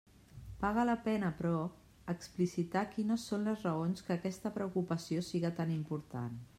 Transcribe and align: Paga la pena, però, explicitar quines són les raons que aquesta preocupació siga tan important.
Paga 0.61 0.85
la 0.89 0.95
pena, 1.07 1.29
però, 1.41 1.59
explicitar 2.15 2.83
quines 2.97 3.27
són 3.33 3.47
les 3.51 3.67
raons 3.69 4.05
que 4.09 4.19
aquesta 4.19 4.57
preocupació 4.61 5.29
siga 5.33 5.57
tan 5.63 5.77
important. 5.81 6.47